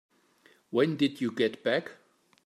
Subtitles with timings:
[0.71, 1.91] When did you get back?